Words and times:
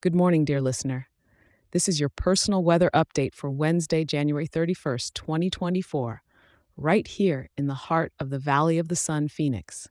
Good 0.00 0.14
morning, 0.14 0.44
dear 0.44 0.60
listener. 0.60 1.08
This 1.72 1.88
is 1.88 1.98
your 1.98 2.08
personal 2.08 2.62
weather 2.62 2.88
update 2.94 3.34
for 3.34 3.50
Wednesday, 3.50 4.04
January 4.04 4.46
31st, 4.46 5.12
2024, 5.12 6.22
right 6.76 7.04
here 7.04 7.50
in 7.58 7.66
the 7.66 7.74
heart 7.74 8.12
of 8.20 8.30
the 8.30 8.38
Valley 8.38 8.78
of 8.78 8.86
the 8.86 8.94
Sun, 8.94 9.26
Phoenix. 9.26 9.88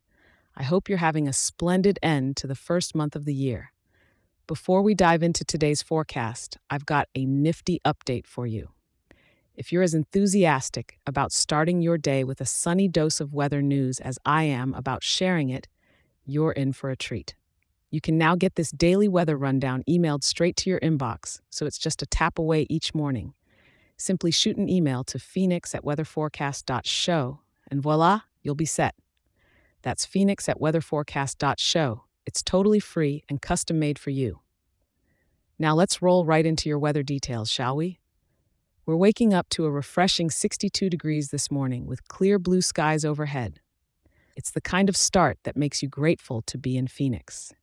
I 0.55 0.63
hope 0.63 0.88
you're 0.88 0.99
having 0.99 1.28
a 1.28 1.33
splendid 1.33 1.99
end 2.01 2.38
to 2.38 2.47
the 2.47 2.55
first 2.55 2.96
month 2.96 3.17
of 3.17 3.25
the 3.25 3.33
year. 3.33 3.73
Before 4.47 4.81
we 4.81 4.96
dive 4.96 5.23
into 5.23 5.43
today's 5.43 5.81
forecast, 5.81 6.58
I've 6.69 6.85
got 6.85 7.10
a 7.13 7.26
nifty 7.26 7.81
update 7.83 8.26
for 8.28 8.47
you. 8.47 8.69
If 9.58 9.74
you're 9.74 9.83
as 9.83 9.94
enthusiastic 9.94 10.99
about 11.05 11.33
starting 11.33 11.81
your 11.81 11.97
day 11.97 12.24
with 12.24 12.39
a 12.39 12.46
sunny 12.46 12.87
dose 12.87 13.19
of 13.19 13.33
weather 13.33 13.62
news 13.62 13.99
as 13.99 14.19
I 14.26 14.44
am 14.44 14.74
about 14.74 15.03
sharing 15.03 15.49
it, 15.49 15.67
you're 16.26 16.53
in 16.53 16.71
for 16.71 16.89
a 16.91 16.95
treat. 16.95 17.35
You 17.90 18.02
can 18.02 18.17
now 18.17 18.35
get 18.35 18.55
this 18.55 18.72
daily 18.72 19.08
weather 19.08 19.38
rundown 19.38 19.84
emailed 19.88 20.23
straight 20.23 20.58
to 20.58 20.70
your 20.70 20.80
inbox, 20.81 21.40
so 21.49 21.66
it's 21.66 21.77
just 21.77 22.02
a 22.02 22.05
tap 22.05 22.38
away 22.38 22.67
each 22.70 22.94
morning. 22.94 23.34
Simply 23.95 24.30
shoot 24.30 24.57
an 24.57 24.67
email 24.70 25.03
to 25.05 25.17
phoenix 25.17 25.73
at 25.73 25.84
weatherforecast.show, 25.84 27.39
and 27.71 27.81
voila, 27.81 28.21
you'll 28.44 28.55
be 28.55 28.66
set. 28.66 28.95
That's 29.84 30.05
phoenix 30.05 30.49
at 30.49 30.59
weatherforecast.show. 30.59 32.03
It's 32.25 32.44
totally 32.44 32.81
free 32.81 33.23
and 33.30 33.41
custom 33.41 33.80
made 33.80 33.97
for 33.97 34.09
you. 34.09 34.41
Now 35.58 35.73
let's 35.73 36.02
roll 36.02 36.25
right 36.25 36.45
into 36.45 36.67
your 36.67 36.77
weather 36.77 37.03
details, 37.03 37.49
shall 37.49 37.75
we? 37.77 37.99
We're 38.85 38.97
waking 38.97 39.33
up 39.33 39.47
to 39.49 39.66
a 39.66 39.72
refreshing 39.72 40.30
62 40.30 40.89
degrees 40.89 41.30
this 41.30 41.49
morning 41.49 41.88
with 41.88 42.08
clear 42.09 42.38
blue 42.38 42.61
skies 42.61 43.05
overhead. 43.05 43.61
It's 44.35 44.52
the 44.52 44.61
kind 44.61 44.88
of 44.89 44.97
start 44.97 45.39
that 45.44 45.58
makes 45.58 45.81
you 45.81 45.89
grateful 45.89 46.41
to 46.44 46.58
be 46.58 46.77
in 46.77 46.88
Phoenix. 46.88 47.53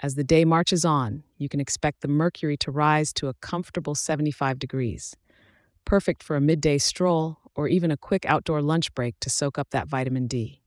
As 0.00 0.16
the 0.16 0.24
day 0.24 0.44
marches 0.44 0.84
on, 0.84 1.22
you 1.38 1.48
can 1.48 1.60
expect 1.60 2.00
the 2.00 2.08
mercury 2.08 2.56
to 2.58 2.70
rise 2.70 3.12
to 3.14 3.28
a 3.28 3.34
comfortable 3.34 3.94
75 3.94 4.58
degrees, 4.58 5.16
perfect 5.84 6.22
for 6.22 6.36
a 6.36 6.40
midday 6.40 6.78
stroll 6.78 7.38
or 7.54 7.68
even 7.68 7.90
a 7.90 7.96
quick 7.96 8.24
outdoor 8.26 8.60
lunch 8.60 8.92
break 8.94 9.18
to 9.20 9.30
soak 9.30 9.58
up 9.58 9.70
that 9.70 9.88
vitamin 9.88 10.26
D. 10.26 10.60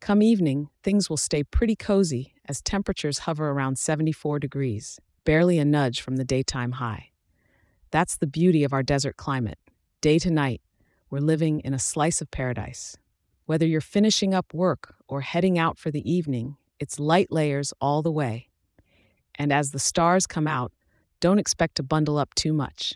Come 0.00 0.22
evening, 0.22 0.68
things 0.82 1.08
will 1.08 1.16
stay 1.16 1.44
pretty 1.44 1.76
cozy 1.76 2.34
as 2.46 2.60
temperatures 2.60 3.20
hover 3.20 3.50
around 3.50 3.78
74 3.78 4.38
degrees, 4.38 4.98
barely 5.24 5.58
a 5.58 5.64
nudge 5.64 6.00
from 6.00 6.16
the 6.16 6.24
daytime 6.24 6.72
high. 6.72 7.10
That's 7.90 8.16
the 8.16 8.26
beauty 8.26 8.64
of 8.64 8.72
our 8.72 8.82
desert 8.82 9.16
climate. 9.16 9.58
Day 10.00 10.18
to 10.18 10.30
night, 10.30 10.60
we're 11.08 11.20
living 11.20 11.60
in 11.60 11.72
a 11.72 11.78
slice 11.78 12.20
of 12.20 12.30
paradise. 12.30 12.96
Whether 13.46 13.66
you're 13.66 13.80
finishing 13.80 14.34
up 14.34 14.52
work 14.52 14.94
or 15.06 15.20
heading 15.20 15.58
out 15.58 15.78
for 15.78 15.90
the 15.90 16.10
evening, 16.10 16.56
it's 16.78 16.98
light 16.98 17.30
layers 17.30 17.72
all 17.80 18.02
the 18.02 18.12
way. 18.12 18.48
And 19.36 19.52
as 19.52 19.70
the 19.70 19.78
stars 19.78 20.26
come 20.26 20.46
out, 20.46 20.72
don't 21.20 21.38
expect 21.38 21.76
to 21.76 21.82
bundle 21.82 22.18
up 22.18 22.34
too 22.34 22.52
much. 22.52 22.94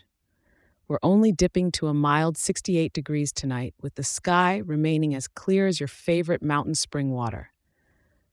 We're 0.87 0.99
only 1.03 1.31
dipping 1.31 1.71
to 1.73 1.87
a 1.87 1.93
mild 1.93 2.37
68 2.37 2.93
degrees 2.93 3.31
tonight, 3.31 3.75
with 3.81 3.95
the 3.95 4.03
sky 4.03 4.57
remaining 4.65 5.13
as 5.13 5.27
clear 5.27 5.67
as 5.67 5.79
your 5.79 5.87
favorite 5.87 6.41
mountain 6.41 6.75
spring 6.75 7.11
water. 7.11 7.51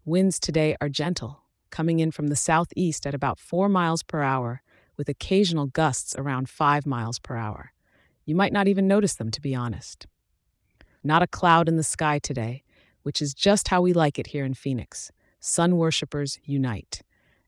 Winds 0.05 0.39
today 0.39 0.77
are 0.81 0.89
gentle, 0.89 1.43
coming 1.71 1.99
in 2.01 2.11
from 2.11 2.29
the 2.29 2.37
southeast 2.37 3.07
at 3.07 3.15
about 3.15 3.39
4 3.39 3.69
miles 3.69 4.03
per 4.03 4.23
hour, 4.23 4.63
with 4.97 5.09
occasional 5.09 5.67
gusts 5.67 6.15
around 6.17 6.49
5 6.49 6.87
miles 6.87 7.19
per 7.19 7.37
hour. 7.37 7.73
You 8.25 8.35
might 8.35 8.53
not 8.53 8.69
even 8.69 8.89
notice 8.89 9.15
them, 9.15 9.31
to 9.33 9.41
be 9.41 9.55
honest. 9.55 10.07
Not 11.05 11.23
a 11.23 11.27
cloud 11.27 11.69
in 11.69 11.77
the 11.77 11.83
sky 11.83 12.19
today, 12.19 12.63
which 13.03 13.21
is 13.21 13.35
just 13.35 13.69
how 13.69 13.83
we 13.83 13.93
like 13.93 14.19
it 14.19 14.29
here 14.29 14.45
in 14.45 14.55
Phoenix. 14.55 15.13
Sun 15.49 15.77
worshippers 15.77 16.41
unite. 16.43 17.03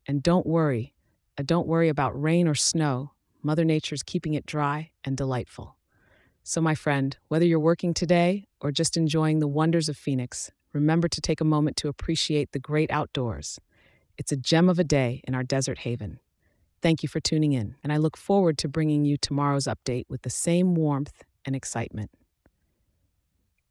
And 0.06 0.22
don't 0.22 0.46
worry, 0.46 0.94
uh, 1.36 1.42
don't 1.44 1.66
worry 1.66 1.88
about 1.88 2.22
rain 2.22 2.46
or 2.46 2.54
snow. 2.54 3.10
Mother 3.42 3.64
Nature's 3.64 4.04
keeping 4.04 4.34
it 4.34 4.46
dry 4.46 4.92
and 5.02 5.16
delightful. 5.16 5.76
So, 6.44 6.60
my 6.60 6.76
friend, 6.76 7.18
whether 7.26 7.44
you're 7.44 7.58
working 7.58 7.92
today 7.92 8.46
or 8.60 8.70
just 8.70 8.96
enjoying 8.96 9.40
the 9.40 9.48
wonders 9.48 9.88
of 9.88 9.96
Phoenix, 9.96 10.52
remember 10.72 11.08
to 11.08 11.20
take 11.20 11.40
a 11.40 11.44
moment 11.44 11.76
to 11.78 11.88
appreciate 11.88 12.52
the 12.52 12.60
great 12.60 12.88
outdoors. 12.92 13.58
It's 14.16 14.30
a 14.30 14.36
gem 14.36 14.68
of 14.68 14.78
a 14.78 14.84
day 14.84 15.20
in 15.26 15.34
our 15.34 15.42
desert 15.42 15.78
haven. 15.78 16.20
Thank 16.80 17.02
you 17.02 17.08
for 17.08 17.18
tuning 17.18 17.52
in, 17.52 17.74
and 17.82 17.92
I 17.92 17.96
look 17.96 18.16
forward 18.16 18.58
to 18.58 18.68
bringing 18.68 19.04
you 19.06 19.16
tomorrow's 19.16 19.64
update 19.66 20.04
with 20.08 20.22
the 20.22 20.30
same 20.30 20.76
warmth 20.76 21.24
and 21.44 21.56
excitement. 21.56 22.12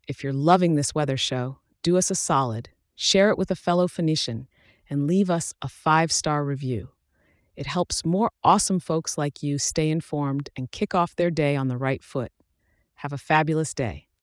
If 0.05 0.21
you're 0.21 0.33
loving 0.33 0.75
this 0.75 0.93
weather 0.93 1.15
show, 1.15 1.59
do 1.81 1.95
us 1.95 2.11
a 2.11 2.15
solid 2.15 2.71
share 2.97 3.29
it 3.29 3.37
with 3.37 3.49
a 3.49 3.55
fellow 3.55 3.87
Phoenician, 3.87 4.49
and 4.89 5.07
leave 5.07 5.29
us 5.29 5.53
a 5.61 5.69
five 5.69 6.11
star 6.11 6.43
review. 6.43 6.89
It 7.55 7.67
helps 7.67 8.03
more 8.05 8.31
awesome 8.43 8.79
folks 8.79 9.17
like 9.17 9.41
you 9.41 9.57
stay 9.57 9.89
informed 9.89 10.49
and 10.57 10.71
kick 10.71 10.93
off 10.93 11.15
their 11.15 11.31
day 11.31 11.55
on 11.55 11.69
the 11.69 11.77
right 11.77 12.03
foot. 12.03 12.31
Have 12.95 13.13
a 13.13 13.17
fabulous 13.17 13.73
day. 13.73 14.06